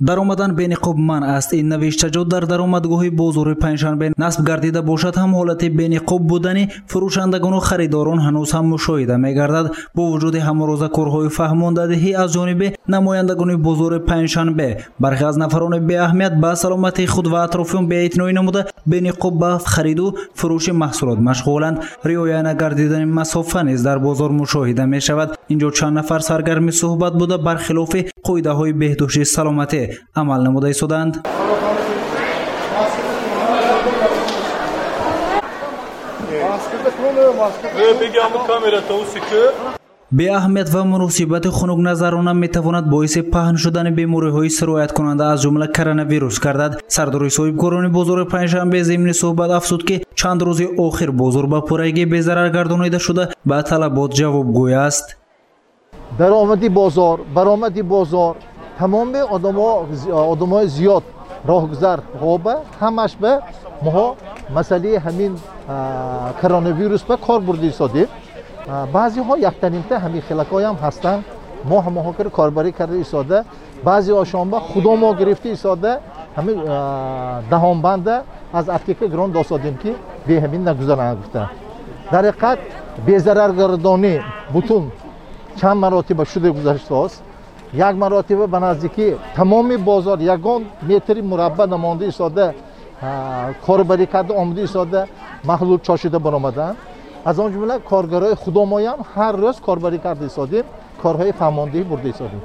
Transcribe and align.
даромадан 0.00 0.54
бениқоб 0.56 0.96
манъ 0.96 1.36
аст. 1.36 1.52
Ин 1.52 1.68
навиштаҷот 1.68 2.28
дар 2.28 2.46
даромадгоҳи 2.46 3.10
бозори 3.10 3.54
панҷшанбе 3.54 4.12
насб 4.18 4.40
гардида 4.42 4.82
бошад. 4.82 5.14
Ҳам 5.16 5.32
ҳолати 5.38 5.68
бениқоб 5.80 6.22
будани 6.32 6.68
фурӯшандагону 6.90 7.60
харидорон 7.60 8.18
ҳанӯз 8.26 8.50
ҳам 8.56 8.66
мушоҳида 8.74 9.16
мегардад. 9.16 9.66
Бо 9.94 10.02
вуҷуди 10.12 10.40
ҳамрӯзакорҳои 10.46 11.28
фаҳмондадиҳӣ 11.38 12.10
аз 12.22 12.28
ҷониби 12.36 12.74
намояндагони 12.94 13.56
бозори 13.56 13.98
панҷшанбе. 14.10 14.68
Бархе 15.00 15.24
аз 15.24 15.36
нафарони 15.36 15.80
беаҳамият 15.90 16.34
ба 16.42 16.56
саломатии 16.56 17.06
худ 17.06 17.26
ва 17.32 17.38
атрофиён 17.46 17.84
беэътиноӣ 17.90 18.32
намуда 18.32 18.60
бениқоб 18.92 19.34
ба 19.42 19.50
хариду 19.74 20.06
фурӯши 20.38 20.72
маҳсулот 20.82 21.18
машғуланд. 21.28 21.76
Риоя 22.04 22.42
нагардидани 22.42 23.04
масофа 23.04 23.62
низ 23.62 23.82
дар 23.82 23.98
бозор 23.98 24.30
мушоҳида 24.30 24.84
мешавад. 24.86 25.28
Инҷо 25.52 25.70
чанд 25.78 25.94
нафар 25.98 26.20
саргарми 26.20 26.72
суҳбат 26.80 27.14
буда 27.20 27.38
бархилофи 27.38 28.00
қоидаҳои 28.26 28.72
беҳдошти 28.82 29.24
саломатӣ 29.34 29.82
амал 30.20 30.40
намуда 30.46 30.68
истодаанд 30.74 31.14
беаҳамият 40.12 40.68
ва 40.74 40.84
муносибати 40.84 41.48
хунукназарона 41.48 42.32
метавонад 42.34 42.84
боиси 42.94 43.20
паҳн 43.34 43.56
шудани 43.62 43.90
бемориҳои 43.98 44.50
сирояткунанда 44.58 45.24
аз 45.32 45.38
ҷумла 45.44 45.66
коронавирус 45.76 46.36
гардад. 46.40 46.72
Сардори 46.88 47.30
соҳибкорони 47.38 47.88
бозори 47.96 48.24
панҷшанбе 48.34 48.80
зимни 48.90 49.14
суҳбат 49.22 49.50
афзуд 49.58 49.82
ки 49.88 49.96
чанд 50.20 50.40
рӯзи 50.46 50.66
охир 50.86 51.10
бозор 51.12 51.46
ба 51.52 51.58
пуррагӣ 51.68 52.04
безарар 52.14 52.48
гардонида 52.56 52.98
шуда 53.06 53.24
ба 53.48 53.58
талабот 53.62 54.10
ҷавобгӯй 54.18 54.74
аст 54.88 55.17
даромади 56.18 56.68
бозор 56.68 57.20
баромади 57.34 57.82
бозор. 57.82 58.36
Тамоми 58.78 59.20
одамои 60.32 60.66
зиёд 60.66 61.04
роҳгузар. 61.46 61.98
Ҳоба 62.22 62.54
ҳамаш 62.80 63.12
ба 63.22 63.32
моҳо 63.84 64.06
масъалаи 64.56 64.96
ҳамин 65.06 65.32
коронавирус 66.40 67.02
ба 67.08 67.16
кор 67.16 67.40
бурда 67.40 67.66
истодем 67.66 68.08
баъзеҳо 68.92 69.34
яктанимта 69.50 69.94
ҳамин 70.04 70.22
хелакҳоям 70.28 70.76
ҳастанд. 70.84 71.22
Мо 71.70 71.78
ҳамаҳо 71.86 72.12
кар 72.18 72.28
корбарӣ 72.38 72.72
карда 72.72 72.96
истода. 72.96 73.44
Баъзеҳо 73.84 74.24
шонба 74.24 74.60
худо 74.60 74.96
мо 74.96 75.14
гирифта 75.14 75.48
истода. 75.48 76.00
Ҳамин 76.36 76.56
даҳонбанда 77.50 78.14
аз 78.52 78.68
аптека 78.68 79.06
гирон 79.06 79.30
досодем 79.32 79.76
ки 79.82 79.90
бе 80.26 80.34
ҳамин 80.44 80.62
нагузаранд 80.68 81.18
гуфта 81.18 81.50
дар 82.12 82.24
ҳақиқат 82.24 82.58
безараргардонӣ 83.06 84.14
бутун 84.54 84.84
чанд 85.60 85.80
маротиба 85.80 86.24
шуда 86.24 86.52
гузаштааст 86.52 87.22
як 87.72 87.94
маротиба 87.96 88.46
ба 88.46 88.60
наздики 88.60 89.16
тамоми 89.36 89.76
бозор 89.76 90.18
ягон 90.18 90.66
метри 90.82 91.22
мурабба 91.22 91.66
намонда 91.66 92.08
истода 92.08 92.54
корбарӣ 93.66 94.06
карда 94.06 94.34
омада 94.34 94.62
истода 94.64 95.08
маҳлул 95.44 95.78
чошида 95.78 96.18
баромаданд 96.18 96.76
аз 97.24 97.38
он 97.38 97.52
ҷумла 97.52 97.80
коргарои 97.80 98.34
худомоям 98.34 98.98
ҳар 99.14 99.34
рӯз 99.36 99.56
корбарӣ 99.66 99.98
карда 99.98 100.26
истодем 100.26 100.64
корҳои 101.02 101.32
фаҳмондиҳӣ 101.32 101.84
бурда 101.84 102.08
истодем 102.08 102.40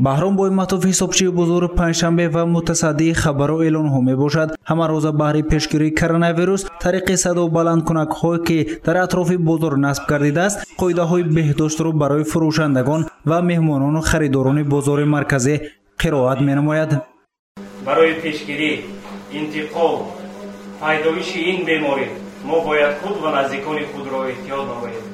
баҳром 0.00 0.36
боиматов 0.36 0.84
ҳисобчии 0.84 1.34
бозори 1.38 1.68
панҷшанбе 1.78 2.26
ва 2.34 2.42
мутасаддии 2.56 3.18
хабаро 3.22 3.56
эълонҳо 3.66 4.00
мебошад 4.10 4.48
ҳамарӯза 4.70 5.12
баҳри 5.20 5.42
пешгирии 5.52 5.96
коронавирус 6.00 6.62
тариқи 6.84 7.14
садобаландкунакҳое 7.24 8.38
ки 8.46 8.58
дар 8.86 8.96
атрофи 9.06 9.36
бозор 9.48 9.74
насб 9.86 10.02
гардидааст 10.10 10.58
қоидаҳои 10.80 11.24
беҳдоштро 11.36 11.90
барои 12.02 12.28
фурӯшандагон 12.30 13.02
ва 13.30 13.38
меҳмонону 13.50 14.00
харидорони 14.10 14.62
бозори 14.72 15.06
марказӣ 15.14 15.54
қироат 16.00 16.38
менамояд 16.48 16.90
барои 17.86 18.14
пешгирӣ 18.24 18.72
интиқол 19.38 19.94
пайдоиши 20.80 21.38
ин 21.52 21.58
беморӣ 21.68 22.06
мо 22.48 22.56
бояд 22.66 22.92
худ 23.00 23.16
ва 23.22 23.30
наздикони 23.36 23.84
худро 23.92 24.20
эҳтиёт 24.32 24.64
намоем. 24.70 25.04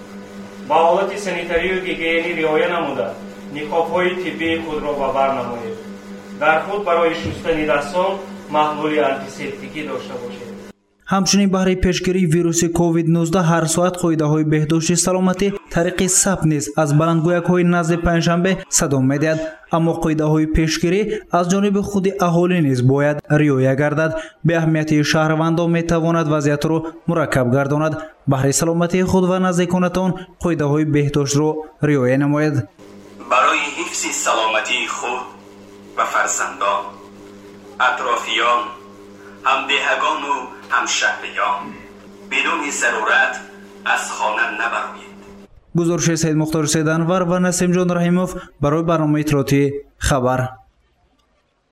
Ба 0.68 0.76
ҳолати 0.86 1.16
санитарию 1.26 1.76
гигиенӣ 1.86 2.30
риоя 2.40 2.68
намуда 2.76 3.06
ниқобҳои 3.56 4.10
тиббии 4.22 4.62
худро 4.64 4.92
ба 5.00 5.08
бар 5.16 5.30
намоед. 5.38 5.76
Дар 6.42 6.58
худ 6.66 6.80
барои 6.88 7.14
шустани 7.22 7.64
дастон 7.72 8.12
маҳлули 8.56 8.98
антисептикӣ 9.10 9.82
дошта 9.90 10.14
бошед. 10.22 10.48
Ҳамчунин 11.12 11.48
баҳри 11.56 11.74
пешгирии 11.86 12.30
вируси 12.34 12.66
covid-19 12.80 13.36
ҳар 13.50 13.64
соат 13.74 13.94
қоидаҳои 14.02 14.44
беҳдошти 14.52 14.96
саломатӣ 15.06 15.46
тариқи 15.74 16.06
саб 16.22 16.40
низ 16.52 16.64
аз 16.82 16.90
баландгӯякҳои 17.00 17.64
назди 17.74 17.96
панҷшанбе 18.06 18.52
садо 18.78 18.98
медиҳад. 19.12 19.40
Аммо 19.76 19.92
қоидаҳои 20.04 20.46
пешгирӣ 20.56 21.00
аз 21.38 21.44
ҷониби 21.52 21.80
худи 21.90 22.10
аҳолӣ 22.26 22.58
низ 22.68 22.80
бояд 22.92 23.16
риоя 23.40 23.74
гардад. 23.82 24.12
Беаҳамияти 24.48 24.96
шаҳрвандон 25.10 25.68
метавонад 25.76 26.26
вазъиятро 26.34 26.76
мураккаб 27.08 27.46
гардонад. 27.56 27.94
Баҳри 28.32 28.52
саломатии 28.60 29.08
худ 29.10 29.24
ва 29.30 29.38
наздиконатон 29.46 30.10
қоидаҳои 30.42 30.84
беҳдоштро 30.94 31.48
риоя 31.88 32.16
намоед 32.24 32.54
برای 33.32 33.58
حفظ 33.58 34.06
سلامتی 34.06 34.86
خود 34.86 35.20
و 35.96 36.04
فرزندان 36.04 36.84
اطرافیان 37.80 38.62
همدهگان 39.44 40.22
و 40.22 40.46
همشهریان 40.70 41.60
بدون 42.30 42.70
ضرورت 42.70 43.40
از 43.84 44.12
خانه 44.12 44.42
نبروید 44.42 45.12
گزارش 45.78 46.14
سید 46.14 46.36
مختار 46.36 46.66
سید 46.66 46.88
انور 46.88 47.22
و 47.22 47.38
نسیم 47.38 47.72
جان 47.72 47.90
رحیموف 47.90 48.34
برای 48.60 48.82
برنامه 48.82 49.20
اطلاعاتی 49.20 49.72
خبر 49.98 50.48